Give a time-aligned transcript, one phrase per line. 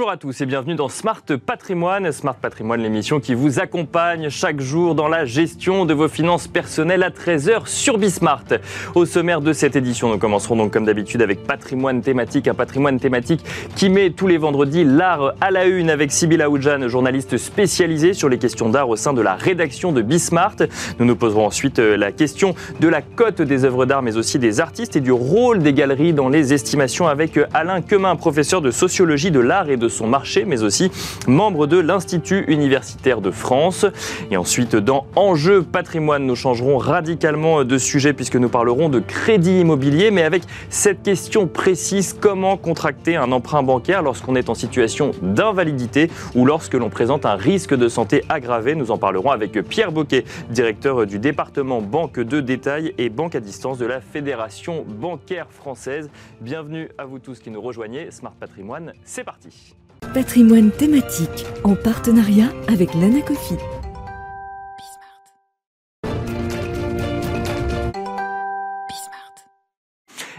[0.00, 2.10] Bonjour à tous et bienvenue dans Smart Patrimoine.
[2.10, 7.02] Smart Patrimoine, l'émission qui vous accompagne chaque jour dans la gestion de vos finances personnelles
[7.02, 8.46] à 13h sur Bismart.
[8.94, 12.98] Au sommaire de cette édition, nous commencerons donc comme d'habitude avec patrimoine thématique, un patrimoine
[12.98, 13.44] thématique
[13.76, 18.30] qui met tous les vendredis l'art à la une avec Sybille Aoudjan, journaliste spécialisée sur
[18.30, 20.56] les questions d'art au sein de la rédaction de Bismart.
[20.98, 24.38] Nous nous poserons ensuite euh, la question de la cote des œuvres d'art mais aussi
[24.38, 28.62] des artistes et du rôle des galeries dans les estimations avec euh, Alain Quemin, professeur
[28.62, 30.90] de sociologie de l'art et de son marché, mais aussi
[31.26, 33.86] membre de l'Institut universitaire de France.
[34.30, 39.60] Et ensuite, dans Enjeu patrimoine, nous changerons radicalement de sujet puisque nous parlerons de crédit
[39.60, 45.10] immobilier, mais avec cette question précise, comment contracter un emprunt bancaire lorsqu'on est en situation
[45.22, 48.74] d'invalidité ou lorsque l'on présente un risque de santé aggravé?
[48.74, 53.40] Nous en parlerons avec Pierre Boquet, directeur du département banque de détail et banque à
[53.40, 56.10] distance de la Fédération bancaire française.
[56.40, 58.10] Bienvenue à vous tous qui nous rejoignez.
[58.10, 59.79] Smart Patrimoine, c'est parti.
[60.00, 63.54] Patrimoine thématique en partenariat avec l'Anacofi.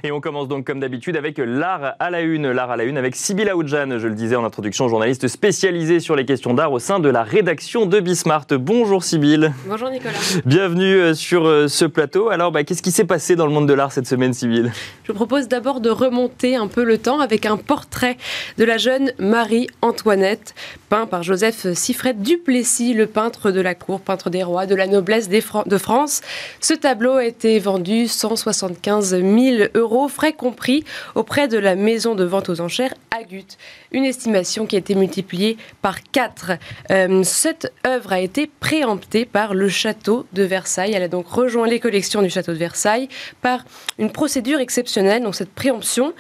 [0.03, 2.49] Et on commence donc comme d'habitude avec l'art à la une.
[2.49, 6.15] L'art à la une avec Sybille Aoudjan, je le disais en introduction, journaliste spécialisée sur
[6.15, 8.47] les questions d'art au sein de la rédaction de Bismart.
[8.49, 9.53] Bonjour Sybille.
[9.67, 10.17] Bonjour Nicolas.
[10.43, 12.29] Bienvenue euh, sur euh, ce plateau.
[12.29, 14.71] Alors, bah, qu'est-ce qui s'est passé dans le monde de l'art cette semaine, Sybille?
[15.03, 18.17] Je vous propose d'abord de remonter un peu le temps avec un portrait
[18.57, 20.55] de la jeune Marie-Antoinette,
[20.89, 24.87] peint par Joseph Siffred Duplessis, le peintre de la cour, peintre des rois, de la
[24.87, 26.21] noblesse de France.
[26.59, 30.83] Ce tableau a été vendu 175 000 euros frais compris,
[31.15, 33.45] auprès de la maison de vente aux enchères Agut.
[33.91, 36.51] Une estimation qui a été multipliée par 4.
[36.91, 40.93] Euh, cette œuvre a été préemptée par le château de Versailles.
[40.93, 43.09] Elle a donc rejoint les collections du château de Versailles
[43.41, 43.65] par
[43.99, 45.23] une procédure exceptionnelle.
[45.23, 46.13] Donc cette préemption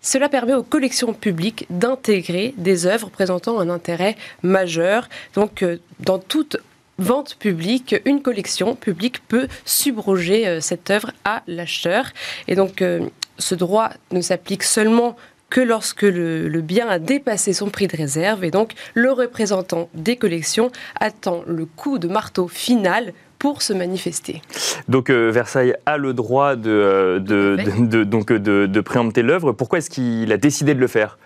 [0.00, 5.08] cela permet aux collections publiques d'intégrer des œuvres présentant un intérêt majeur.
[5.34, 6.56] Donc, euh, dans toute
[6.98, 12.06] vente publique, une collection publique peut subroger euh, cette œuvre à l'acheteur.
[12.48, 15.16] Et donc, euh, ce droit ne s'applique seulement
[15.50, 20.16] que lorsque le, bien a dépassé son prix de réserve et donc le représentant des
[20.16, 20.70] collections
[21.00, 24.42] attend le coup de marteau final pour se manifester.
[24.88, 27.18] Donc euh, Versailles a le droit de,
[28.04, 29.52] donc de préempter l'œuvre.
[29.52, 31.16] Pourquoi est-ce qu'il a décidé de le faire?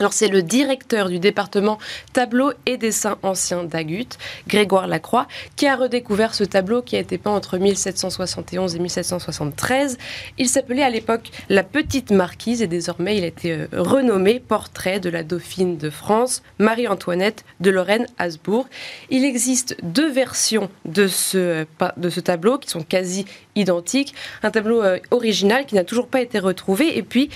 [0.00, 1.78] Alors c'est le directeur du département
[2.14, 4.08] tableau et dessin ancien d'Agut,
[4.48, 9.98] Grégoire Lacroix, qui a redécouvert ce tableau qui a été peint entre 1771 et 1773.
[10.38, 15.00] Il s'appelait à l'époque La Petite Marquise et désormais il a été euh, renommé Portrait
[15.00, 18.68] de la Dauphine de France, Marie-Antoinette de Lorraine-Habsbourg.
[19.10, 21.64] Il existe deux versions de ce, euh,
[21.98, 23.26] de ce tableau qui sont quasi
[23.60, 24.14] identiques.
[24.42, 27.30] Un tableau euh, original qui n'a toujours pas été retrouvé et puis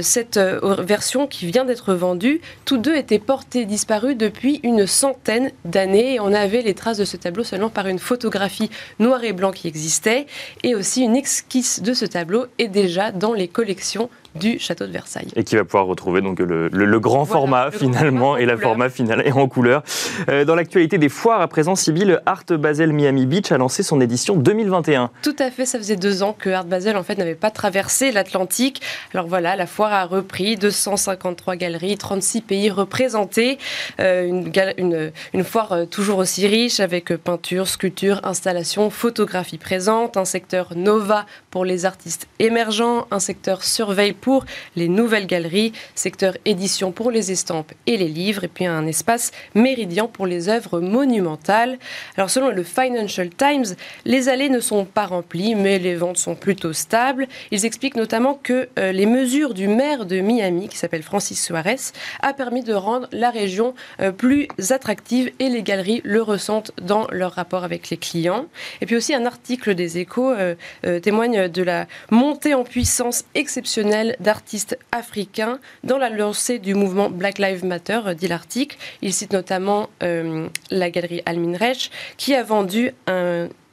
[0.00, 6.18] cette version qui vient d'être vendue tous deux étaient portés disparus depuis une centaine d'années.
[6.20, 9.68] On avait les traces de ce tableau seulement par une photographie noir et blanc qui
[9.68, 10.26] existait
[10.62, 14.92] et aussi une esquisse de ce tableau est déjà dans les collections du château de
[14.92, 15.28] Versailles.
[15.36, 19.32] Et qui va pouvoir retrouver donc le, grand format finalement et la format finale et
[19.32, 19.82] en couleur.
[20.28, 24.00] Euh, dans l'actualité des foires, à présent, Sibyl, Art Basel Miami Beach a lancé son
[24.00, 25.10] édition 2021.
[25.22, 28.10] Tout à fait, ça faisait deux ans que Art Basel en fait n'avait pas traversé
[28.10, 28.82] l'Atlantique.
[29.14, 33.58] Alors voilà, la foire a repris, 253 galeries, 36 pays représentés,
[34.00, 40.16] euh, une, une, une, foire euh, toujours aussi riche avec peinture, sculpture, installation, photographie présente,
[40.16, 44.44] un secteur Nova pour les artistes émergents, un secteur surveille pour
[44.76, 49.30] les nouvelles galeries, secteur édition pour les estampes et les livres, et puis un espace
[49.54, 51.78] méridien pour les œuvres monumentales.
[52.16, 56.34] Alors selon le Financial Times, les allées ne sont pas remplies, mais les ventes sont
[56.34, 57.26] plutôt stables.
[57.50, 61.92] Ils expliquent notamment que euh, les mesures du maire de Miami, qui s'appelle Francis Suarez,
[62.20, 67.06] a permis de rendre la région euh, plus attractive et les galeries le ressentent dans
[67.10, 68.46] leur rapport avec les clients.
[68.80, 70.54] Et puis aussi un article des échos euh,
[71.00, 77.38] témoigne de la montée en puissance exceptionnelle d'artistes africains dans la lancée du mouvement Black
[77.38, 78.76] Lives Matter, euh, dit l'article.
[79.02, 82.92] Il cite notamment euh, la galerie Almin Rech, qui a vendu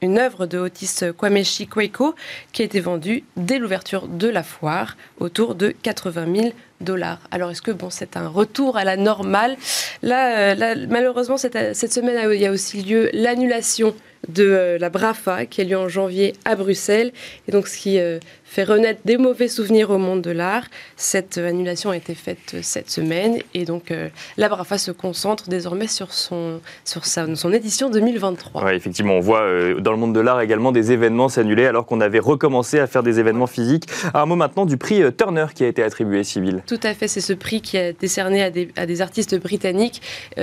[0.02, 2.14] une œuvre de Otis Kwameshi Kweko
[2.52, 7.20] qui a été vendue dès l'ouverture de la foire autour de 80 000 dollars.
[7.30, 9.56] Alors est-ce que bon, c'est un retour à la normale?
[10.02, 13.94] Là, euh, malheureusement, cette, cette, semaine, il y a aussi lieu l'annulation
[14.28, 17.12] de la BRAFA qui a lieu en janvier à Bruxelles.
[17.48, 17.98] Et donc, ce qui
[18.46, 20.64] fait renaître des mauvais souvenirs au monde de l'art.
[20.96, 25.88] Cette annulation a été faite cette semaine et donc euh, la BRAFA se concentre désormais
[25.88, 28.64] sur son, sur sa, son édition 2023.
[28.64, 31.86] Ouais, effectivement, on voit euh, dans le monde de l'art également des événements s'annuler alors
[31.86, 33.86] qu'on avait recommencé à faire des événements physiques.
[34.14, 36.62] Un mot maintenant du prix euh, Turner qui a été attribué, Sybille.
[36.66, 40.00] Tout à fait, c'est ce prix qui a décerné à des, à des artistes britanniques.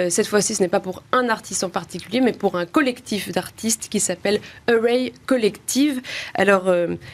[0.10, 3.88] cette fois-ci, ce n'est pas pour un artiste en particulier, mais pour un collectif d'artistes
[3.90, 6.02] qui s'appelle Array Collective.
[6.34, 6.72] Alors,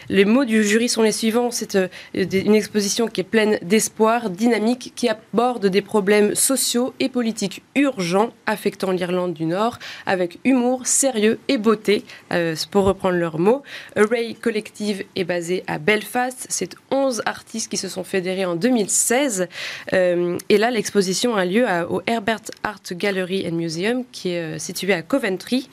[0.10, 1.52] les mots du jury sont les suivants.
[1.52, 7.10] C'est euh, une exposition qui est pleine d'espoir, dynamique, qui aborde des problèmes sociaux et
[7.10, 13.40] politiques urgents affectant l'Irlande du Nord, avec humour, sérieux et beauté, euh, pour reprendre leurs
[13.40, 13.64] mots.
[13.96, 16.48] Array Collective est basé à Belfast.
[16.50, 19.48] C'est 11 artistes qui se sont fédérés en 2016.
[19.94, 24.94] Euh, et là, l'exposition a lieu au Herbert Art Gallery and Museum, qui est situé
[24.94, 25.70] à Coventry,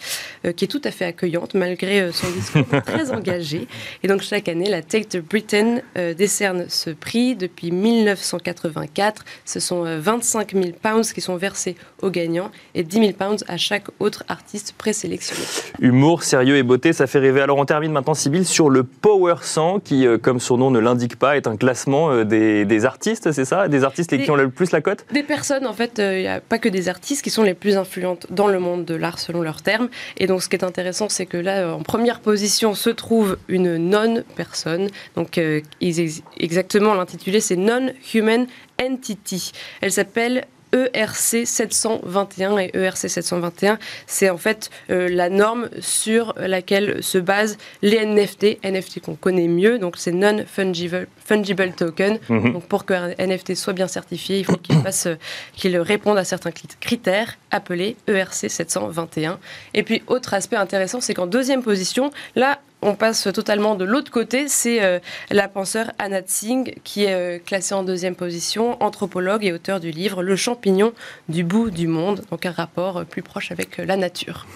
[0.56, 3.66] qui est tout à fait accueillante malgré son discours très engagé.
[4.02, 9.26] Et donc chaque année, la Tate Britain euh, décerne ce prix depuis 1984.
[9.44, 13.44] Ce sont 25 euh, 000 pounds qui sont versés aux gagnants et 10 000 pounds
[13.46, 15.42] à chaque autre artiste présélectionné.
[15.80, 17.42] Humour, sérieux et beauté, ça fait rêver.
[17.42, 20.78] Alors on termine maintenant, Sybille, sur le Power 100 qui, euh, comme son nom ne
[20.78, 23.68] l'indique pas, est un classement des, artistes, c'est ça?
[23.68, 25.04] Des artistes qui ont le plus la cote?
[25.12, 27.76] Des personnes, en fait, il n'y a pas que des artistes qui sont les plus
[27.76, 29.88] influentes dans le monde de l'art selon leurs termes.
[30.16, 33.76] Et donc ce qui est intéressant, c'est que là, en première position se trouve une
[33.76, 38.46] non-personne donc euh, exactement l'intitulé c'est Non-Human
[38.80, 39.52] Entity.
[39.80, 47.02] Elle s'appelle ERC 721 et ERC 721, c'est en fait euh, la norme sur laquelle
[47.02, 52.18] se basent les NFT, NFT qu'on connaît mieux, donc c'est non-fungible fungible token.
[52.28, 52.52] Mhm.
[52.52, 55.08] Donc pour qu'un NFT soit bien certifié, il faut qu'il fasse,
[55.54, 59.38] qu'il réponde à certains critères appelés ERC 721.
[59.74, 64.10] Et puis autre aspect intéressant, c'est qu'en deuxième position, là on passe totalement de l'autre
[64.10, 64.98] côté, c'est euh,
[65.30, 69.90] la penseur Anna Tsing qui est euh, classée en deuxième position, anthropologue et auteur du
[69.90, 70.92] livre Le champignon
[71.28, 74.46] du bout du monde, donc un rapport euh, plus proche avec la nature.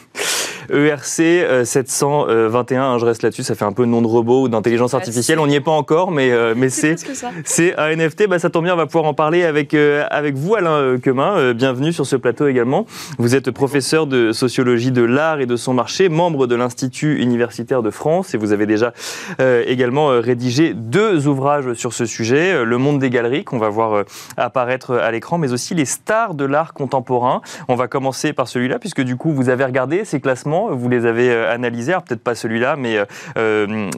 [0.73, 4.95] ERC 721, hein, je reste là-dessus, ça fait un peu nom de robot ou d'intelligence
[4.95, 6.97] artificielle, on n'y est pas encore, mais, mais c'est
[7.45, 10.55] c'est un NFT, bah, ça tombe bien, on va pouvoir en parler avec, avec vous
[10.55, 12.87] Alain Quemin, bienvenue sur ce plateau également.
[13.19, 17.83] Vous êtes professeur de sociologie de l'art et de son marché, membre de l'Institut universitaire
[17.83, 18.93] de France et vous avez déjà
[19.41, 23.59] euh, également euh, rédigé deux ouvrages sur ce sujet, euh, Le monde des galeries qu'on
[23.59, 24.05] va voir
[24.37, 27.41] apparaître à l'écran, mais aussi les stars de l'art contemporain.
[27.69, 31.06] On va commencer par celui-là puisque du coup vous avez regardé ces classements, vous les
[31.06, 32.99] avez analysés, peut-être pas celui-là, mais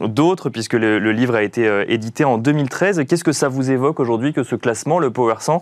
[0.07, 3.03] d'autres puisque le, livre a été édité en 2013.
[3.07, 5.61] Qu'est-ce que ça vous évoque aujourd'hui que ce classement, le Power 100,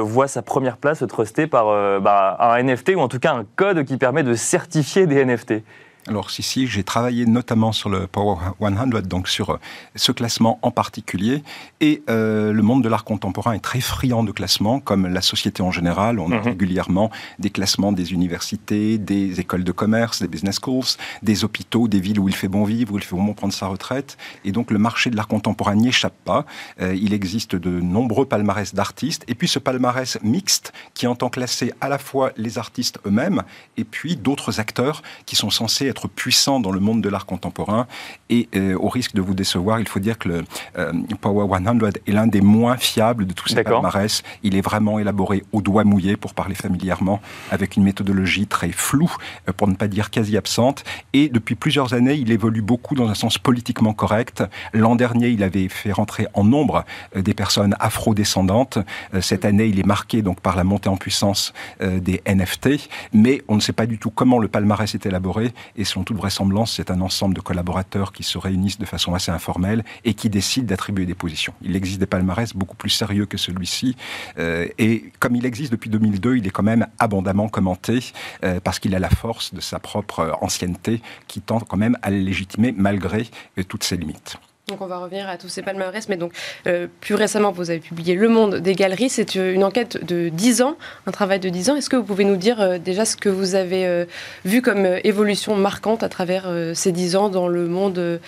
[0.00, 1.66] voit sa première place trustée par
[2.00, 5.62] bah, un NFT ou en tout cas un code qui permet de certifier des NFT
[6.08, 9.56] alors, si, si, j'ai travaillé notamment sur le Power 100, donc sur euh,
[9.94, 11.42] ce classement en particulier.
[11.80, 15.62] Et euh, le monde de l'art contemporain est très friand de classements, comme la société
[15.62, 16.18] en général.
[16.18, 16.44] On a mhm.
[16.44, 22.00] régulièrement des classements des universités, des écoles de commerce, des business schools, des hôpitaux, des
[22.00, 24.16] villes où il fait bon vivre, où il fait bon prendre sa retraite.
[24.46, 26.46] Et donc, le marché de l'art contemporain n'y échappe pas.
[26.80, 29.24] Euh, il existe de nombreux palmarès d'artistes.
[29.28, 33.42] Et puis, ce palmarès mixte qui entend classer à la fois les artistes eux-mêmes
[33.76, 37.86] et puis d'autres acteurs qui sont censés être puissant dans le monde de l'art contemporain.
[38.30, 40.44] Et euh, au risque de vous décevoir, il faut dire que le
[40.76, 44.22] euh, Power 100 est l'un des moins fiables de tous ces palmarès.
[44.42, 49.14] Il est vraiment élaboré au doigt mouillé, pour parler familièrement, avec une méthodologie très floue,
[49.48, 50.84] euh, pour ne pas dire quasi absente.
[51.12, 54.44] Et depuis plusieurs années, il évolue beaucoup dans un sens politiquement correct.
[54.72, 58.78] L'an dernier, il avait fait rentrer en nombre des personnes afro-descendantes.
[59.20, 63.56] Cette année, il est marqué donc par la montée en puissance des NFT, mais on
[63.56, 66.90] ne sait pas du tout comment le palmarès est élaboré et selon toute vraisemblance, c'est
[66.90, 71.06] un ensemble de collaborateurs qui se réunissent de façon assez informelle et qui décident d'attribuer
[71.06, 71.54] des positions.
[71.62, 73.96] Il existe des palmarès beaucoup plus sérieux que celui-ci,
[74.38, 78.12] euh, et comme il existe depuis 2002, il est quand même abondamment commenté
[78.44, 82.10] euh, parce qu'il a la force de sa propre ancienneté qui tend quand même à
[82.10, 83.28] le légitimer malgré
[83.58, 84.38] euh, toutes ses limites.
[84.68, 86.32] Donc on va revenir à tous ces palmarès, mais donc
[86.66, 90.28] euh, plus récemment vous avez publié Le Monde des Galeries, c'est euh, une enquête de
[90.28, 91.76] 10 ans, un travail de 10 ans.
[91.76, 94.06] Est-ce que vous pouvez nous dire euh, déjà ce que vous avez
[94.44, 98.20] vu comme évolution marquante à travers ces 10 ans dans le monde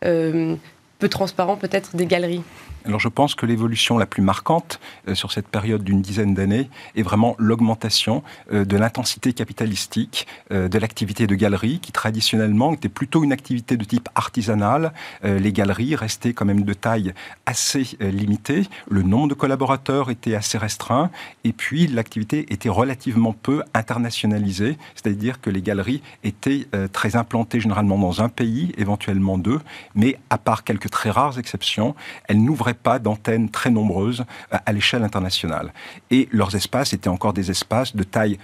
[0.00, 2.42] peu transparent peut-être des galeries?
[2.88, 6.70] Alors je pense que l'évolution la plus marquante euh, sur cette période d'une dizaine d'années
[6.96, 12.88] est vraiment l'augmentation euh, de l'intensité capitalistique euh, de l'activité de galerie qui traditionnellement était
[12.88, 14.92] plutôt une activité de type artisanal.
[15.22, 17.12] les galeries restaient quand même de taille
[17.44, 21.10] assez limitée, le nombre de collaborateurs était assez restreint.
[21.44, 27.98] Et puis l'activité était relativement peu internationalisée, c'est-à-dire que les galeries étaient très implantées généralement
[27.98, 29.60] dans un pays, éventuellement deux,
[29.94, 31.94] mais à part quelques très rares exceptions,
[32.28, 35.72] elles n'ouvraient pas d'antennes très nombreuses euh, à l'échelle internationale.
[36.10, 38.38] Et leurs espaces étaient encore des espaces de taille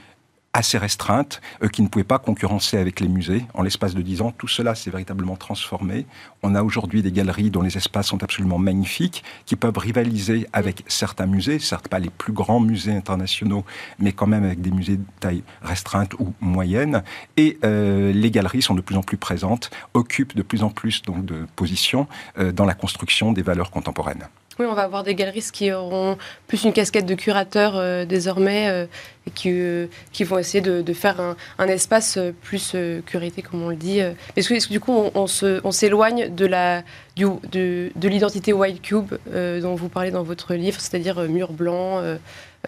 [0.55, 3.45] assez restreinte, euh, qui ne pouvaient pas concurrencer avec les musées.
[3.53, 6.07] En l'espace de dix ans, tout cela s'est véritablement transformé.
[6.43, 10.85] On a aujourd'hui des galeries dont les espaces sont absolument magnifiques, qui peuvent rivaliser avec
[10.87, 13.65] certains musées, certes pas les plus grands musées internationaux,
[13.99, 17.03] mais quand même avec des musées de taille restreinte ou moyenne.
[17.37, 21.03] Et euh, les galeries sont de plus en plus présentes, occupent de plus en plus
[21.03, 22.07] donc, de positions
[22.39, 24.29] euh, dans la construction des valeurs contemporaines.
[24.59, 28.69] Oui, on va avoir des galeristes qui auront plus une casquette de curateur euh, désormais
[28.69, 28.87] euh,
[29.27, 31.21] et qui, euh, qui vont essayer de, faire
[31.59, 34.01] un, espace plus curité, comme on le dit.
[34.37, 40.11] Est-ce que, du coup, on, s'éloigne de de, de l'identité White Cube dont vous parlez
[40.11, 42.03] dans votre livre, c'est-à-dire mur blanc,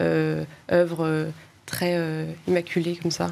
[0.00, 1.26] œuvre
[1.66, 3.30] très immaculée comme ça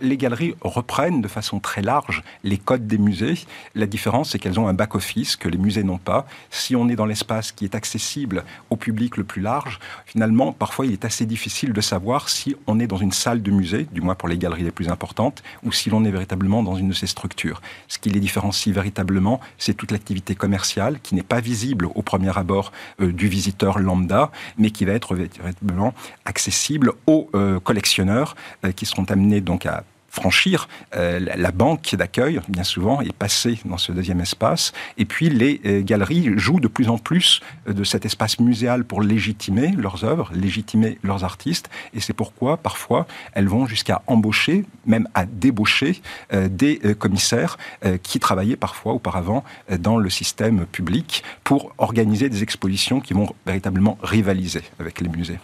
[0.00, 3.38] les galeries reprennent de façon très large les codes des musées.
[3.74, 6.26] La différence, c'est qu'elles ont un back-office que les musées n'ont pas.
[6.50, 10.86] Si on est dans l'espace qui est accessible au public le plus large, finalement, parfois,
[10.86, 14.00] il est assez difficile de savoir si on est dans une salle de musée, du
[14.00, 16.94] moins pour les galeries les plus importantes, ou si l'on est véritablement dans une de
[16.94, 17.60] ces structures.
[17.88, 22.36] Ce qui les différencie véritablement, c'est toute l'activité commerciale qui n'est pas visible au premier
[22.36, 28.72] abord euh, du visiteur lambda, mais qui va être véritablement accessible aux euh, collectionneurs euh,
[28.72, 33.78] qui seront amenés donc à franchir euh, la banque d'accueil, bien souvent, est passée dans
[33.78, 34.72] ce deuxième espace.
[34.96, 38.84] Et puis les euh, galeries jouent de plus en plus euh, de cet espace muséal
[38.84, 41.68] pour légitimer leurs œuvres, légitimer leurs artistes.
[41.94, 46.00] Et c'est pourquoi, parfois, elles vont jusqu'à embaucher, même à débaucher
[46.32, 47.56] des commissaires
[48.02, 49.42] qui travaillaient parfois auparavant
[49.78, 55.38] dans le système public pour organiser des expositions qui vont véritablement rivaliser avec les musées.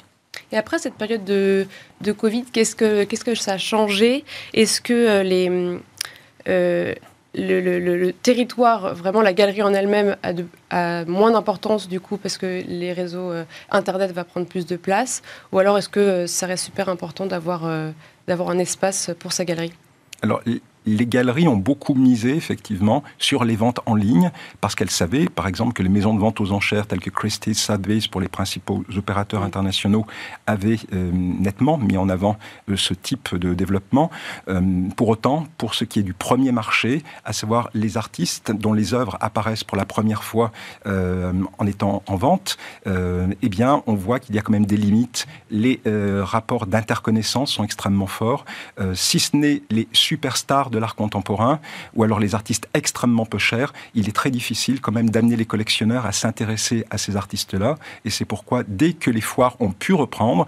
[0.53, 1.67] Et après cette période de,
[2.01, 4.25] de Covid, qu'est-ce que, qu'est-ce que ça a changé?
[4.55, 5.79] Est-ce que euh, les,
[6.49, 6.95] euh,
[7.35, 10.17] le, territoire, vraiment la galerie en elle-même,
[10.71, 14.77] a, moins d'importance du coup parce que les réseaux euh, Internet va prendre plus de
[14.77, 15.23] place?
[15.53, 17.71] Ou alors est-ce que ça reste super important d'avoir,
[18.27, 19.73] d'avoir un espace pour sa galerie?
[20.87, 25.47] Les galeries ont beaucoup misé effectivement sur les ventes en ligne parce qu'elles savaient, par
[25.47, 28.85] exemple, que les maisons de vente aux enchères telles que Christie's, Sotheby's pour les principaux
[28.97, 30.07] opérateurs internationaux
[30.47, 32.37] avaient euh, nettement mis en avant
[32.69, 34.11] euh, ce type de développement.
[34.49, 34.61] Euh,
[34.97, 38.95] pour autant, pour ce qui est du premier marché, à savoir les artistes dont les
[38.95, 40.53] œuvres apparaissent pour la première fois
[40.87, 42.57] en étant en vente,
[42.87, 45.27] eh bien, on voit qu'il y a quand même des limites.
[45.51, 48.45] Les rapports d'interconnaissance sont extrêmement forts.
[48.95, 51.61] si ce n'est les superstars de l'art contemporain,
[51.95, 55.47] ou alors les artistes extrêmement peu chers, il est très difficile quand même d'amener les
[55.47, 57.77] collectionneurs à s'intéresser à ces artistes-là.
[58.05, 60.47] Et c'est pourquoi, dès que les foires ont pu reprendre,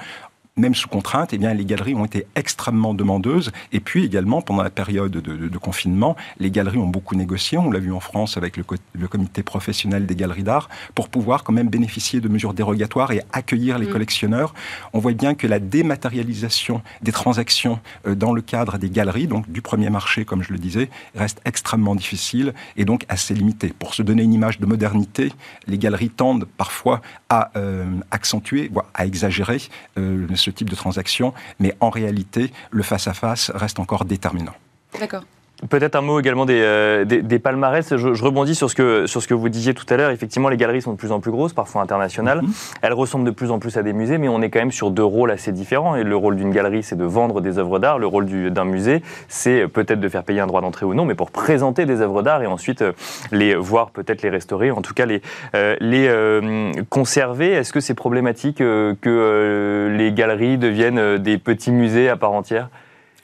[0.56, 3.52] même sous contrainte, eh bien, les galeries ont été extrêmement demandeuses.
[3.72, 7.56] Et puis également, pendant la période de, confinement, les galeries ont beaucoup négocié.
[7.56, 11.42] On l'a vu en France avec le, le, comité professionnel des galeries d'art pour pouvoir
[11.42, 13.92] quand même bénéficier de mesures dérogatoires et accueillir les mm.
[13.92, 14.54] collectionneurs.
[14.92, 19.50] On voit bien que la dématérialisation des transactions euh, dans le cadre des galeries, donc
[19.50, 23.72] du premier marché, comme je le disais, reste extrêmement difficile et donc assez limitée.
[23.78, 25.32] Pour se donner une image de modernité,
[25.66, 29.62] les galeries tendent parfois à euh, accentuer, voire à exagérer
[29.96, 34.54] euh, ce type de transaction, mais en réalité, le face-à-face reste encore déterminant.
[34.98, 35.24] D'accord.
[35.70, 37.96] Peut-être un mot également des, euh, des, palmarès.
[37.96, 40.10] Je, rebondis sur ce, que, sur ce que vous disiez tout à l'heure.
[40.10, 42.42] Effectivement, les galeries sont de plus en plus grosses, parfois internationales.
[42.42, 42.52] Mhm.
[42.82, 44.90] Elles ressemblent de plus en plus à des musées, mais on est quand même sur
[44.90, 45.94] deux rôles assez différents.
[45.94, 48.00] Et le rôle d'une galerie, c'est de vendre des œuvres d'art.
[48.00, 51.14] Le rôle d'un musée, c'est peut-être de faire payer un droit d'entrée ou non, mais
[51.14, 52.92] pour présenter des œuvres d'art et ensuite euh,
[53.30, 55.22] les voir, peut-être les restaurer, en tout cas les,
[55.54, 57.52] euh, les conserver.
[57.52, 62.68] Est-ce que c'est problématique que les galeries deviennent des petits musées à part entière?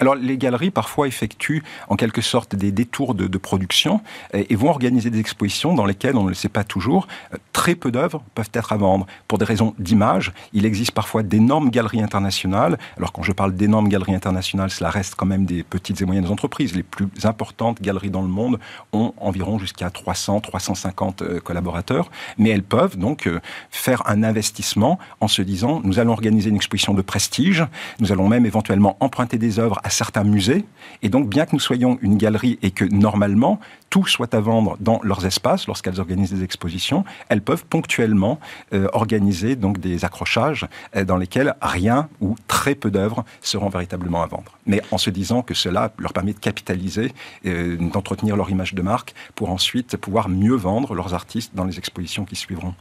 [0.00, 4.00] Alors les galeries parfois effectuent en quelque sorte des détours de, production
[4.33, 7.75] et, vont organiser des expositions dans lesquelles, on ne le sait pas toujours, euh, très
[7.75, 9.07] peu d'œuvres peuvent être à vendre.
[9.26, 12.78] Pour des raisons d'image, il existe parfois d'énormes galeries internationales.
[12.97, 16.28] Alors quand je parle d'énormes galeries internationales, cela reste quand même des petites et moyennes
[16.28, 16.75] entreprises.
[16.75, 18.59] Les plus importantes galeries dans le monde
[18.93, 23.40] ont environ jusqu'à 300, 350 euh, collaborateurs, mais elles peuvent donc euh,
[23.71, 27.64] faire un investissement en se disant nous allons organiser une exposition de prestige,
[28.00, 30.64] nous allons même éventuellement emprunter des œuvres certains musées.
[31.02, 34.76] Et donc, bien que nous soyons une galerie et que normalement tout soit à vendre
[34.80, 38.38] dans leurs espaces lorsqu'elles organisent des expositions, elles peuvent ponctuellement
[38.73, 40.66] euh, organiser donc des accrochages
[40.97, 44.59] euh, dans lesquels rien ou très peu d'œuvres seront véritablement à vendre.
[44.66, 47.12] Mais en se disant que cela leur permet de capitaliser,
[47.47, 51.78] euh, d'entretenir leur image de marque pour ensuite pouvoir mieux vendre leurs artistes dans les
[51.78, 52.75] expositions qui suivront.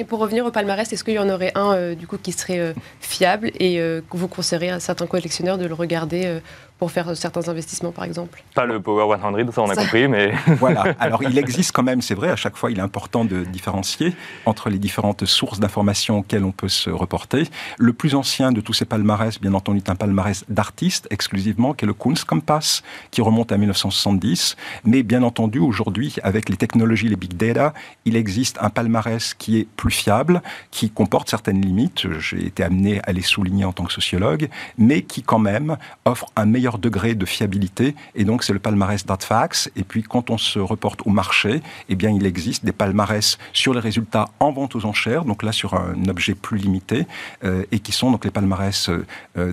[0.00, 2.74] Et pour revenir au palmarès, est-ce qu'il y en aurait un du coup qui serait
[3.00, 6.40] fiable et que vous conseilleriez à certains collectionneurs de le regarder
[6.80, 10.32] pour faire certains investissements, par exemple Pas le Power 100, ça on a compris, mais...
[10.58, 13.44] voilà, alors il existe quand même, c'est vrai, à chaque fois il est important de
[13.44, 17.48] différencier entre les différentes sources d'informations auxquelles on peut se reporter.
[17.78, 21.84] Le plus ancien de tous ces palmarès, bien entendu, est un palmarès d'artistes exclusivement, qui
[21.84, 24.56] est le Kunstkompass, qui remonte à 1970.
[24.84, 27.74] Mais bien entendu, aujourd'hui, avec les technologies, les big data,
[28.06, 33.02] il existe un palmarès qui est plus fiable, qui comporte certaines limites, j'ai été amené
[33.04, 37.14] à les souligner en tant que sociologue, mais qui quand même offre un meilleur degré
[37.14, 37.94] de fiabilité.
[38.14, 39.70] Et donc, c'est le palmarès d'Artfax.
[39.76, 43.74] Et puis, quand on se reporte au marché, eh bien, il existe des palmarès sur
[43.74, 47.06] les résultats en vente aux enchères, donc là, sur un objet plus limité,
[47.44, 49.52] euh, et qui sont donc les palmarès euh, euh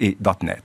[0.00, 0.62] et d'Artnet.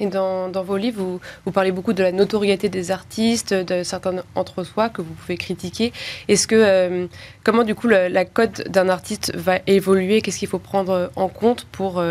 [0.00, 4.88] Et dans, vos livres, vous, parlez beaucoup de la notoriété des artistes, de certains entre-soi
[4.88, 5.92] que vous pouvez critiquer.
[6.26, 7.06] Est-ce que euh,
[7.44, 10.20] comment du coup la, cote d'un artiste va évoluer?
[10.20, 12.02] Qu'est-ce qu'il faut prendre en compte pour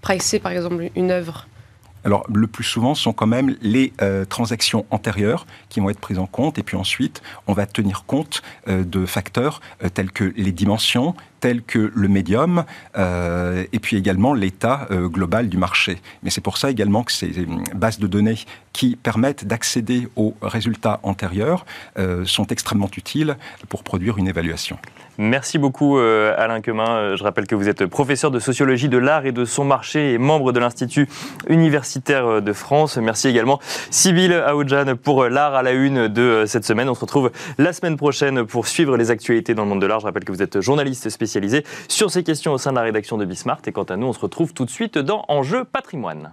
[0.00, 1.48] pricer par exemple une œuvre?
[2.04, 6.18] Alors, le plus souvent, sont quand même les euh, transactions antérieures qui vont être prises
[6.18, 6.58] en compte.
[6.58, 11.14] Et puis ensuite, on va tenir compte euh, de facteurs euh, tels que les dimensions,
[11.44, 12.64] tels que le médium,
[12.96, 15.98] et puis également l'état global du marché.
[16.22, 18.38] Mais c'est pour ça également que ces bases de données
[18.72, 21.66] qui permettent d'accéder aux résultats antérieurs
[22.24, 23.36] sont extrêmement utiles
[23.68, 24.78] pour produire une évaluation.
[25.16, 26.90] Merci beaucoup euh, Alain Quemin.
[26.90, 30.12] Euh, je rappelle que vous êtes professeur de sociologie de l'art et de son marché
[30.12, 31.08] et membre de l'Institut
[31.48, 32.96] universitaire euh, de France.
[32.96, 33.60] Merci également
[33.90, 36.88] Sybille Aoudjan pour l'art à la une de cette semaine.
[36.88, 40.00] On se retrouve la semaine prochaine pour suivre les actualités dans le monde de l'art.
[40.00, 41.08] Je rappelle que vous êtes journaliste
[41.88, 43.60] sur ces questions au sein de la rédaction de Bismart.
[43.66, 46.32] Et quant à nous, on se retrouve tout de suite dans Enjeu patrimoine.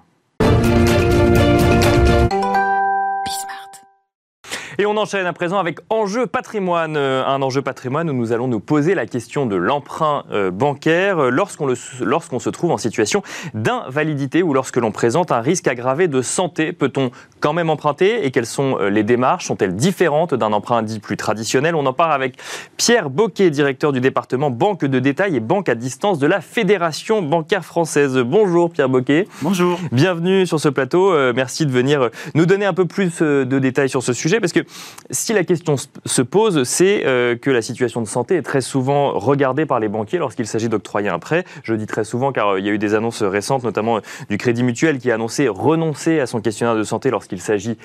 [4.77, 6.95] Et on enchaîne à présent avec Enjeu patrimoine.
[6.95, 11.19] Euh, un enjeu patrimoine où nous allons nous poser la question de l'emprunt euh, bancaire
[11.19, 13.21] euh, lorsqu'on se trouve en situation
[13.53, 16.71] d'invalidité ou lorsque l'on présente un risque aggravé de santé.
[16.71, 17.11] Peut-on
[17.41, 19.45] quand même emprunter et quelles sont les démarches?
[19.45, 21.75] Sont-elles différentes d'un emprunt dit plus traditionnel?
[21.75, 22.37] On en parle avec
[22.77, 27.21] Pierre Boquet, directeur du département banque de détail et banque à distance de la Fédération
[27.21, 28.17] bancaire française.
[28.19, 29.27] Bonjour Pierre Boquet.
[29.41, 29.79] Bonjour.
[29.91, 31.13] Bienvenue sur ce plateau.
[31.33, 34.60] Merci de venir nous donner un peu plus de détails sur ce sujet parce que
[35.09, 39.17] si la question se pose, c'est euh, que la situation de santé est très souvent
[39.17, 41.43] regardée par les banquiers lorsqu'il s'agit d'octroyer un prêt.
[41.63, 44.01] Je dis très souvent car euh, il y a eu des annonces récentes, notamment euh,
[44.29, 47.77] du Crédit Mutuel qui a annoncé renoncer à son questionnaire de santé lorsqu'il s'agit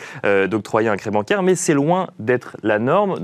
[0.48, 3.18] d'octroyer un crédit bancaire, mais c'est loin d'être la norme.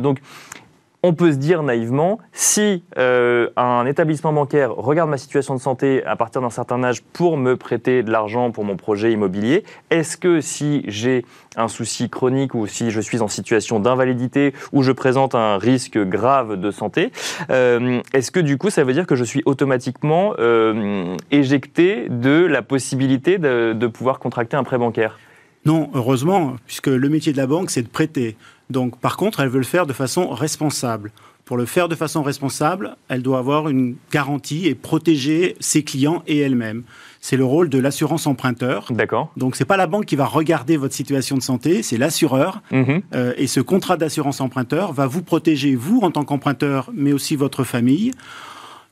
[1.02, 6.04] On peut se dire naïvement, si euh, un établissement bancaire regarde ma situation de santé
[6.04, 10.16] à partir d'un certain âge pour me prêter de l'argent pour mon projet immobilier, est-ce
[10.16, 11.24] que si j'ai
[11.56, 15.98] un souci chronique ou si je suis en situation d'invalidité ou je présente un risque
[15.98, 17.10] grave de santé,
[17.50, 22.46] euh, est-ce que du coup ça veut dire que je suis automatiquement euh, éjecté de
[22.46, 25.18] la possibilité de, de pouvoir contracter un prêt bancaire?
[25.64, 28.36] Non, heureusement, puisque le métier de la banque, c'est de prêter.
[28.72, 31.12] Donc, par contre, elle veut le faire de façon responsable.
[31.44, 36.22] Pour le faire de façon responsable, elle doit avoir une garantie et protéger ses clients
[36.26, 36.84] et elle-même.
[37.20, 38.86] C'est le rôle de l'assurance emprunteur.
[38.90, 39.30] D'accord.
[39.36, 42.62] Donc, c'est pas la banque qui va regarder votre situation de santé, c'est l'assureur.
[42.70, 43.02] Mhm.
[43.14, 47.36] Euh, et ce contrat d'assurance emprunteur va vous protéger, vous, en tant qu'emprunteur, mais aussi
[47.36, 48.12] votre famille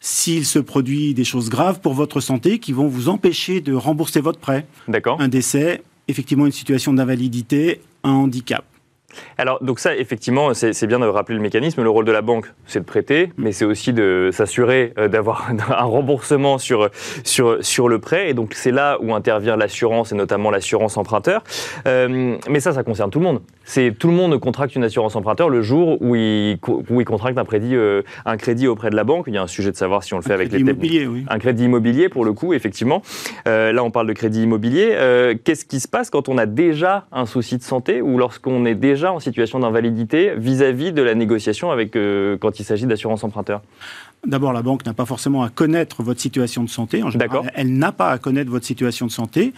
[0.03, 4.21] s'il se produit des choses graves pour votre santé qui vont vous empêcher de rembourser
[4.21, 4.67] votre prêt.
[4.89, 5.21] D'accord.
[5.21, 8.65] Un décès, effectivement une situation d'invalidité, un handicap.
[9.39, 11.83] Alors, donc ça, effectivement, c'est bien de rappeler le mécanisme.
[11.83, 15.51] Le rôle de la banque, c'est de prêter, mais c'est aussi de s'assurer euh, d'avoir
[15.71, 16.91] un remboursement sur,
[17.25, 18.31] sur, sur le prêt.
[18.31, 21.43] Et donc, c'est là où intervient l'assurance, et notamment l'assurance emprunteur.
[21.87, 23.41] Euh, mais ça, ça concerne tout le monde.
[23.65, 27.39] C'est Tout le monde contracte une assurance emprunteur le jour où il, où il contracte
[27.39, 29.25] un crédit, euh, un crédit auprès de la banque.
[29.29, 30.61] Il y a un sujet de savoir si on le fait avec les...
[30.61, 31.25] Immobilier, oui.
[31.29, 33.03] Un crédit immobilier, pour le coup, effectivement.
[33.47, 34.97] là, on parle de crédit immobilier.
[35.45, 38.75] Qu'est-ce qui se passe quand on a déjà un souci de santé ou lorsqu'on est
[38.75, 43.63] déjà en situation d'invalidité vis-à-vis de la négociation avec, euh, quand il s'agit d'assurance emprunteur
[44.27, 47.03] D'abord, la banque n'a pas forcément à connaître votre situation de santé.
[47.03, 49.55] En général, elle n'a pas à connaître votre situation de santé.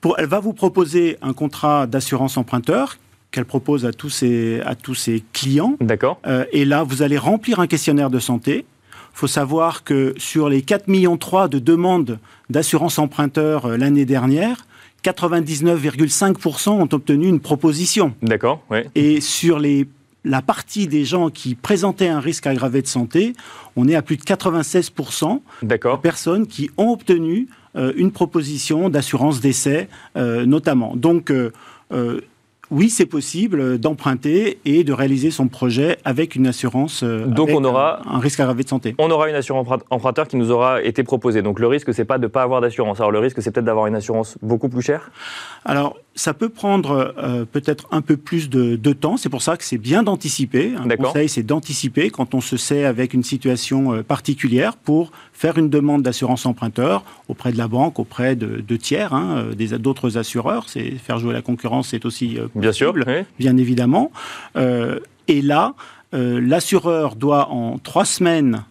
[0.00, 2.98] Pour, elle va vous proposer un contrat d'assurance emprunteur
[3.30, 5.76] qu'elle propose à tous ses, à tous ses clients.
[5.80, 6.20] D'accord.
[6.26, 8.64] Euh, et là, vous allez remplir un questionnaire de santé.
[8.92, 11.16] Il faut savoir que sur les 4,3 millions
[11.48, 12.18] de demandes
[12.50, 14.66] d'assurance emprunteur euh, l'année dernière,
[15.04, 18.14] 99,5% ont obtenu une proposition.
[18.22, 18.78] D'accord, oui.
[18.94, 19.86] Et sur les,
[20.24, 23.34] la partie des gens qui présentaient un risque aggravé de santé,
[23.76, 29.40] on est à plus de 96% de personnes qui ont obtenu euh, une proposition d'assurance
[29.40, 30.96] d'essai, euh, notamment.
[30.96, 31.50] Donc, euh,
[32.74, 37.04] oui, c'est possible d'emprunter et de réaliser son projet avec une assurance.
[37.04, 38.96] Euh, Donc on aura un, risque aggravé de santé.
[38.98, 41.40] On aura une assurance emprunteur qui nous aura été proposée.
[41.40, 42.98] Donc le risque, c'est pas de ne pas avoir d'assurance.
[42.98, 45.12] Alors le risque, c'est peut-être d'avoir une assurance beaucoup plus chère?
[45.64, 49.16] Alors ça peut prendre euh, peut-être un peu plus de, temps.
[49.16, 50.74] C'est pour ça que c'est bien d'anticiper.
[50.76, 55.58] Un conseil, c'est d'anticiper quand on se sait avec une situation euh, particulière pour faire
[55.58, 60.68] une demande d'assurance emprunteur auprès de la banque, auprès de, tiers, hein, d'autres assureurs.
[60.68, 62.94] C'est faire jouer la concurrence, c'est aussi Bien sûr,
[63.38, 64.12] bien évidemment.
[64.56, 65.74] Euh, et là,
[66.14, 68.64] euh, l'assureur doit en trois semaines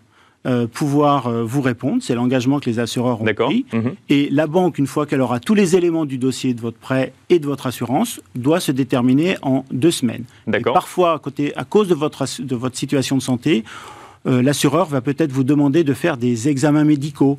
[0.46, 2.02] euh, pouvoir vous répondre.
[2.02, 3.66] C'est l'engagement que les assureurs ont pris.
[3.74, 3.94] Mhm.
[4.10, 7.14] Et la banque, une fois qu'elle aura tous les éléments du dossier de votre prêt
[7.30, 10.26] et de votre assurance, doit se déterminer en deux semaines.
[10.74, 13.64] parfois, à, côté, à cause de votre, de votre situation de santé,
[14.26, 17.38] l'assureur va peut-être vous demander de faire des examens médicaux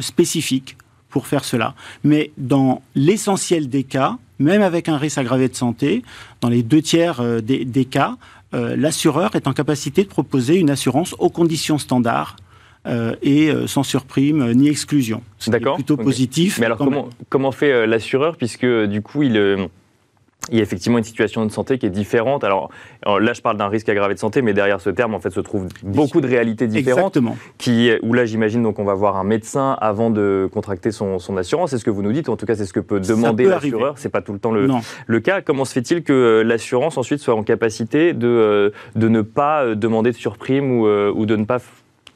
[0.00, 0.76] spécifiques
[1.10, 1.74] pour faire cela.
[2.04, 6.02] Mais dans l'essentiel des cas, même avec un risque aggravé de santé,
[6.40, 8.16] dans les deux tiers euh, des, cas,
[8.54, 12.36] euh, l'assureur est en capacité de proposer une assurance aux conditions standards.
[12.86, 15.22] Euh, et sans surprime ni exclusion.
[15.38, 16.58] C'est plutôt positif.
[16.58, 19.68] Mais alors comment, comment, fait l'assureur puisque du coup il
[20.50, 22.44] il y a effectivement une situation de santé qui est différente.
[22.44, 22.70] Alors,
[23.06, 25.40] là, je parle d'un risque aggravé de santé, mais derrière ce terme, en fait, se
[25.40, 27.16] trouvent beaucoup de réalités différentes.
[27.16, 27.36] Exactement.
[27.58, 31.70] Qui, où là, j'imagine, donc, on va voir un médecin avant de contracter son, assurance.
[31.70, 32.28] C'est ce que vous nous dites.
[32.28, 33.94] En tout cas, c'est ce que peut demander l'assureur.
[33.98, 34.68] C'est pas tout le temps le,
[35.06, 35.42] le cas.
[35.42, 39.62] Comment se fait-il que euh, l'assurance ensuite soit en capacité de, euh, de ne pas
[39.62, 41.58] euh, demander de surprime ou, ou de ne pas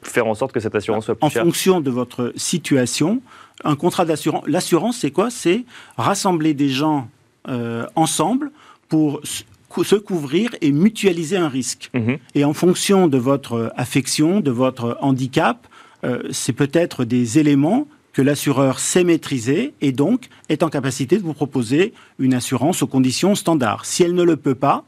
[0.01, 1.41] faire en sorte que cette assurance soit plus en chère?
[1.43, 3.21] En fonction de votre situation,
[3.63, 5.29] un contrat d'assurance, l'assurance, c'est quoi?
[5.29, 5.63] C'est
[5.97, 7.07] rassembler des gens
[7.47, 8.51] euh, ensemble
[8.89, 11.89] pour se couvrir et mutualiser un risque.
[11.93, 12.17] Mhm.
[12.33, 15.67] Et en fonction de votre affection, de votre handicap,
[16.03, 21.23] euh, c'est peut-être des éléments que l'assureur sait maîtriser et donc est en capacité de
[21.23, 23.85] vous proposer une assurance aux conditions standards.
[23.85, 24.85] Si elle ne le peut pas,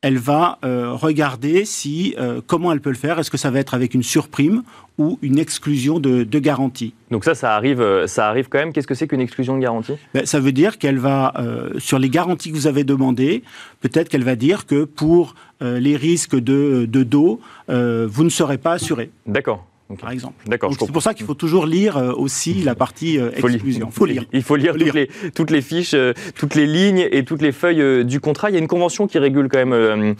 [0.00, 3.18] elle va euh, regarder si euh, comment elle peut le faire.
[3.18, 4.62] Est-ce que ça va être avec une surprime
[4.96, 6.94] ou une exclusion de, garantie?
[7.10, 8.72] Donc ça, ça arrive, euh, ça arrive quand même.
[8.72, 9.96] Qu'est-ce que c'est qu'une exclusion de garantie?
[10.14, 11.34] Ben, Ça veut dire qu'elle va
[11.78, 13.42] sur les garanties que vous avez demandées.
[13.80, 18.72] Peut-être qu'elle va dire que pour les risques de, de dos, vous ne serez pas
[18.72, 19.10] assuré.
[19.26, 19.64] D'accord
[19.96, 20.34] par exemple.
[20.46, 20.72] D'accord.
[20.78, 23.88] C'est pour ça qu'il faut toujours lire euh, aussi la partie euh, exclusion.
[23.88, 24.24] Il faut lire.
[24.32, 27.52] Il faut lire, Toutes, les, toutes, les, fiches, euh, toutes les lignes et toutes les
[27.52, 28.50] feuilles du contrat.
[28.50, 30.14] Il y a une convention qui régule quand même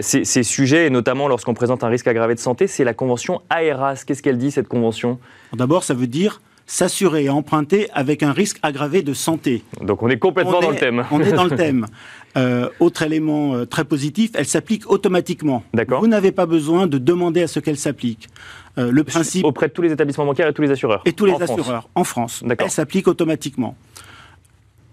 [0.00, 3.40] ces, ces, sujets, et notamment lorsqu'on présente un risque aggravé de santé, c'est la convention
[3.50, 4.04] AERAS.
[4.04, 5.18] Qu'est-ce qu'elle dit, cette convention?
[5.52, 9.62] D'abord, ça veut dire s'assurer et emprunter avec un risque aggravé de santé.
[9.80, 11.04] Donc on est complètement dans le thème.
[11.10, 11.86] On est dans le thème.
[12.36, 15.62] Euh, autre élément euh, très positif, elle s'applique automatiquement.
[15.72, 16.00] D'accord.
[16.00, 18.28] Vous n'avez pas besoin de demander à ce qu'elle s'applique.
[18.76, 21.00] Euh, le principe auprès de tous les établissements bancaires et tous les assureurs.
[21.04, 22.42] Et tous les assureurs en France.
[22.58, 23.76] Elle s'applique automatiquement.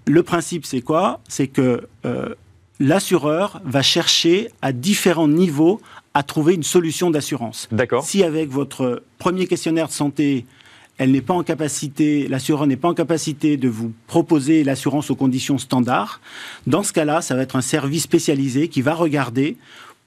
[0.05, 1.19] Le principe, c'est quoi?
[1.27, 1.87] C'est que
[2.79, 5.81] l'assureur va chercher à différents niveaux
[6.13, 7.67] à trouver une solution d'assurance.
[7.71, 8.03] D'accord.
[8.03, 10.45] Si avec votre premier questionnaire de santé,
[11.01, 15.15] elle n'est pas en capacité, l'assureur n'est pas en capacité de vous proposer l'assurance aux
[15.15, 16.21] conditions standards.
[16.67, 19.57] Dans ce cas-là, ça va être un service spécialisé qui va regarder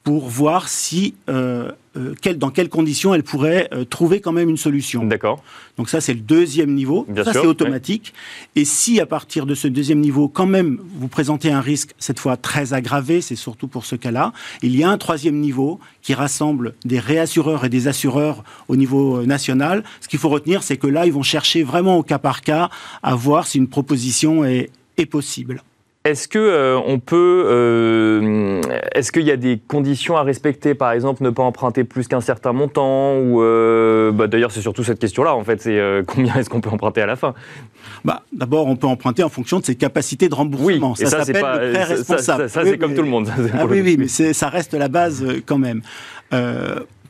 [0.05, 4.59] pour voir si euh, euh, dans quelles conditions elle pourrait euh, trouver quand même une
[4.59, 5.05] solution.
[5.05, 5.43] D'accord.
[5.79, 7.07] Donc ça, c'est le deuxième niveau.
[7.25, 8.13] ça, c'est automatique.
[8.55, 12.21] Et si à partir de ce deuxième niveau, quand même, vous présentez un risque, cette
[12.21, 16.13] fois très aggravé, c'est surtout pour ce cas-là, il y a un troisième niveau qui
[16.13, 19.85] rassemble des réassureurs et des assureurs au niveau euh, national.
[20.01, 22.69] Ce qu'il faut retenir, c'est que là, ils vont chercher vraiment au cas par cas
[23.03, 25.63] à voir si une proposition est, est possible.
[26.07, 28.61] Est-ce que euh, on peut, euh,
[28.95, 32.21] est-ce qu'il y a des conditions à respecter, par exemple, ne pas emprunter plus qu'un
[32.21, 36.51] certain montant, ou euh, bah, d'ailleurs c'est surtout cette question-là en fait, c'est combien est-ce
[36.51, 37.33] qu'on peut emprunter à la fin?
[38.05, 40.91] Bah d'abord on peut emprunter en fonction de ses capacités de remboursement.
[40.91, 42.51] Oui, ça, ça s'appelle le prêt responsable.
[42.51, 43.31] Ça, c'est comme tout le monde.
[43.55, 45.81] Ah, oui, oui, mais ça reste la base quand même.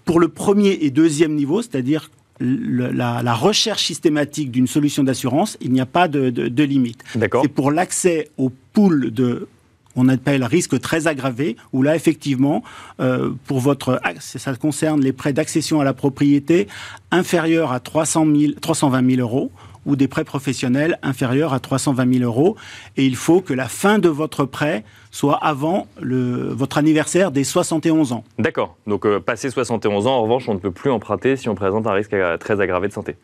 [0.04, 5.80] pour le premier et deuxième niveau, c'est-à-dire la, recherche systématique d'une solution d'assurance, il n'y
[5.80, 7.02] a pas de, de, de limite.
[7.12, 9.48] C'est pour l'accès au pool de
[9.96, 12.62] on appelle risque très aggravé, où là, effectivement,
[13.00, 16.66] euh, pour votre, ça concerne les prêts d'accession à la propriété
[17.10, 18.26] inférieurs à 300
[18.60, 19.52] 320 000 euros
[19.86, 22.56] ou des prêts professionnels inférieurs à 320 000 euros.
[22.96, 27.44] Et il faut que la fin de votre prêt soit avant le, votre anniversaire des
[27.44, 28.24] 71 ans.
[28.38, 28.76] D'accord.
[28.86, 31.86] Donc, euh, passé 71 ans, en revanche, on ne peut plus emprunter si on présente
[31.86, 33.16] un risque très aggravé de santé.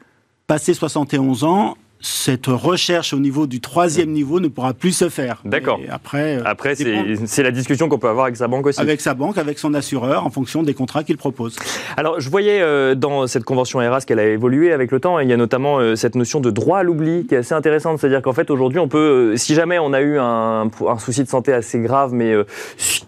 [0.46, 5.42] Passé 71 ans, cette recherche au niveau du troisième niveau ne pourra plus se faire.
[5.44, 5.80] D'accord.
[5.90, 8.80] Après, euh, après c'est la discussion qu'on peut avoir avec sa banque aussi.
[8.80, 11.56] Avec sa banque, avec son assureur, en fonction des contrats qu'il propose.
[11.96, 15.20] Alors, je voyais euh, dans cette convention ERAS qu'elle a évolué avec le temps.
[15.20, 17.54] Et il y a notamment euh, cette notion de droit à l'oubli qui est assez
[17.54, 17.98] intéressante.
[17.98, 21.28] C'est-à-dire qu'en fait, aujourd'hui, on peut, si jamais on a eu un, un, souci de
[21.28, 22.34] santé assez grave, mais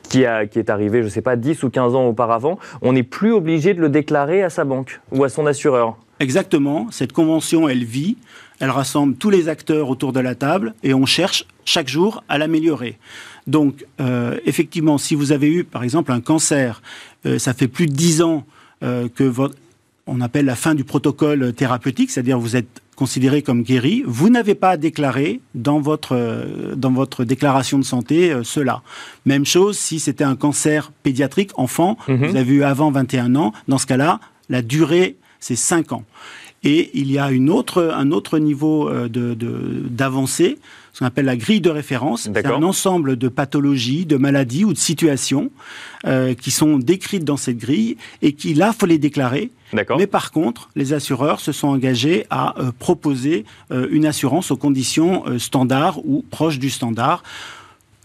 [0.08, 2.92] qui, a, qui est arrivé, je ne sais pas, 10 ou 15 ans auparavant, on
[2.92, 5.96] n'est plus obligé de le déclarer à sa banque ou à son assureur.
[6.22, 6.86] Exactement.
[6.90, 8.16] Cette convention, elle vit.
[8.62, 12.38] Elle rassemble tous les acteurs autour de la table et on cherche chaque jour à
[12.38, 12.96] l'améliorer.
[13.48, 16.80] Donc, euh, effectivement, si vous avez eu, par exemple, un cancer,
[17.26, 18.46] euh, ça fait plus de dix ans
[18.84, 19.56] euh, que votre,
[20.06, 24.54] on appelle la fin du protocole thérapeutique, c'est-à-dire vous êtes considéré comme guéri, vous n'avez
[24.54, 26.46] pas à déclarer dans votre,
[26.76, 28.82] dans votre déclaration de santé cela.
[29.26, 32.28] Même chose si c'était un cancer pédiatrique, enfant, mhm.
[32.28, 36.04] vous avez eu avant 21 ans, dans ce cas-là, la durée, c'est 5 ans.
[36.64, 40.58] Et il y a une autre, un autre niveau euh, d'avancée, de,
[40.92, 42.28] ce qu'on appelle la grille de référence.
[42.32, 45.50] C'est un ensemble de pathologies, de maladies ou de situations
[46.06, 49.50] euh, qui sont décrites dans cette grille et qui, là, faut les déclarer.
[49.96, 55.24] Mais par contre, les assureurs se sont engagés à euh, proposer une assurance aux conditions
[55.38, 57.22] standards ou proches du standard.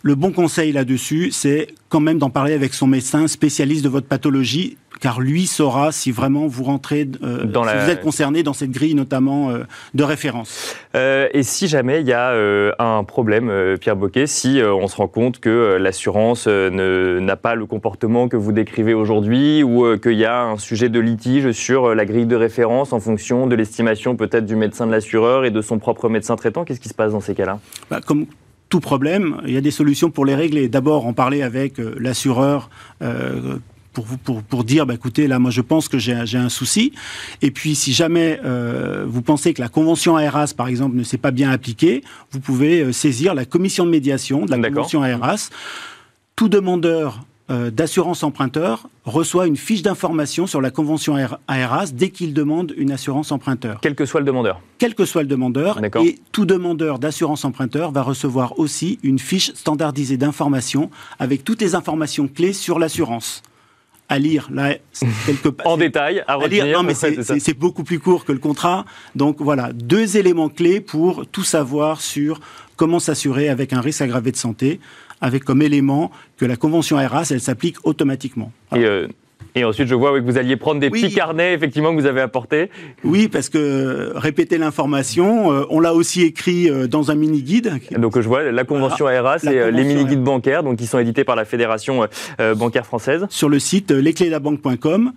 [0.07, 4.07] Le bon conseil là-dessus, c'est quand même d'en parler avec son médecin spécialiste de votre
[4.07, 8.71] pathologie car lui saura si vraiment vous rentrez, euh, si vous êtes concerné dans cette
[8.71, 9.63] grille notamment euh,
[9.95, 10.77] de référence.
[10.95, 12.31] Euh, et si jamais il y a
[12.79, 18.29] un problème, Pierre Boquet, si on se rend compte que l'assurance n'a pas le comportement
[18.29, 22.27] que vous décrivez aujourd'hui ou qu'il y a un sujet de litige sur la grille
[22.27, 26.07] de référence en fonction de l'estimation peut-être du médecin de l'assureur et de son propre
[26.07, 27.59] médecin traitant, qu'est-ce qui se passe dans ces cas-là?
[27.91, 28.25] Bah, Comme
[28.69, 30.67] tout problème, il y a des solutions pour les régler.
[30.67, 32.69] D'abord, en parler avec l'assureur
[34.23, 36.93] pour, pour, dire, bah, écoutez, là, moi, je pense que j'ai un souci.
[37.41, 41.17] Et puis, si jamais euh, vous pensez que la convention ARAS, par exemple, ne s'est
[41.17, 45.49] pas bien appliquée, vous pouvez euh, saisir la commission de médiation de la convention ARAS.
[46.35, 51.15] Tout demandeur euh, d'assurance emprunteur reçoit une fiche d'information sur la convention
[51.47, 53.79] ARAS dès qu'il demande une assurance emprunteur.
[53.81, 54.61] Quel que soit le demandeur.
[54.79, 55.79] Quel que soit le demandeur.
[56.03, 61.73] Et tout demandeur d'assurance emprunteur va recevoir aussi une fiche standardisée d'information avec toutes les
[61.73, 63.43] informations clés sur l'assurance
[64.09, 64.49] à lire.
[64.51, 64.75] Là,
[65.65, 66.65] en détail, à, retenir.
[66.67, 68.85] Non, mais c'est beaucoup plus court que le contrat.
[69.15, 72.39] Donc voilà, deux éléments clés pour tout savoir sur
[72.75, 74.79] comment s'assurer avec un risque aggravé de santé,
[75.21, 78.51] avec comme élément que la convention ARAS, elle s'applique automatiquement.
[78.73, 79.07] Euh,
[79.57, 82.21] et ensuite, je vois que vous alliez prendre des petits carnets, effectivement, que vous avez
[82.21, 82.69] apportés.
[83.03, 87.73] Oui, parce que répéter l'information, euh, on l'a aussi écrit euh, dans un mini-guide.
[87.97, 91.23] Donc, je vois la convention ARA, c'est euh, les mini-guides bancaires, donc qui sont édités
[91.23, 92.05] par la Fédération
[92.55, 93.25] bancaire française.
[93.29, 95.11] Sur le site lesclésdabanque.com.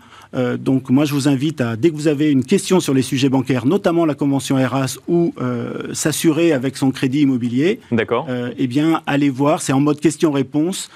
[0.59, 3.29] donc, moi, je vous invite à, dès que vous avez une question sur les sujets
[3.29, 5.35] bancaires, notamment la convention ERAS ou
[5.93, 8.27] s'assurer avec son crédit immobilier, D'accord.
[8.57, 10.91] eh bien, allez voir, c'est en mode question-réponse.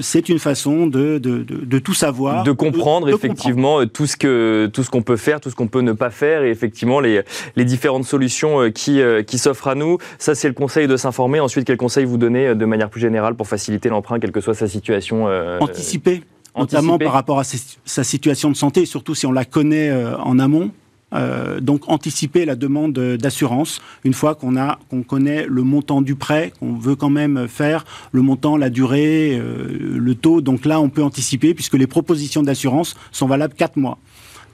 [0.00, 2.42] c'est une façon de, de, de, tout savoir.
[2.42, 5.80] De comprendre effectivement tout ce que tout ce qu'on peut faire, tout ce qu'on peut
[5.80, 7.22] ne pas faire et effectivement les,
[7.56, 9.98] les différentes solutions euh, qui, euh, qui s'offrent à nous.
[10.18, 11.40] Ça, c'est le conseil de s'informer.
[11.40, 14.40] Ensuite, quel conseil vous donnez euh, de manière plus générale pour faciliter l'emprunt, quelle que
[14.40, 15.28] soit sa situation
[15.60, 16.22] Anticiper
[16.56, 20.72] notamment par rapport à sa situation de santé, surtout si on la connaît en amont.
[21.12, 26.14] Euh, donc anticiper la demande d'assurance une fois qu'on a qu'on connaît le montant du
[26.14, 30.40] prêt qu'on veut quand même faire, le montant, la durée, euh, le taux.
[30.40, 33.98] Donc là, on peut anticiper puisque les propositions d'assurance sont valables 4 mois.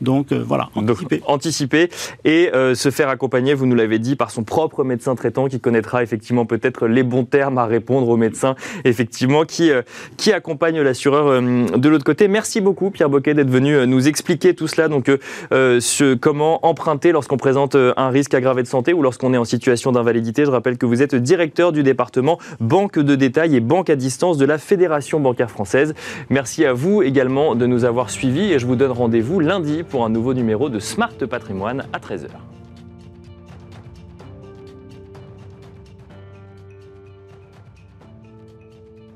[0.01, 1.23] Donc euh, voilà, anticiper.
[1.27, 1.89] anticiper
[2.25, 5.61] et euh, se faire accompagner, vous nous l'avez dit, par son propre médecin traitant qui
[5.61, 8.55] connaîtra effectivement peut-être les bons termes à répondre au médecin,
[8.85, 9.83] effectivement, qui, euh,
[10.17, 12.29] qui accompagne l'assureur de l'autre côté.
[12.29, 15.11] Merci beaucoup Pierre Boquet d'être venu nous expliquer tout cela, donc
[15.51, 19.93] ce, comment emprunter lorsqu'on présente un risque aggravé de santé ou lorsqu'on est en situation
[19.93, 20.45] d'invalidité.
[20.45, 24.39] Je rappelle que vous êtes directeur du département banque de détail et banque à distance
[24.39, 25.95] de la Fédération bancaire française.
[26.31, 30.05] Merci à vous également de nous avoir suivis et je vous donne rendez-vous lundi pour
[30.05, 32.56] un nouveau numéro de Smart Patrimoine à 13h.